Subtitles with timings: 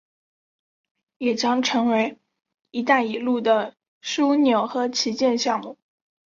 [1.19, 2.17] 也将成为
[2.71, 5.77] 一带一路的枢纽和旗舰项目。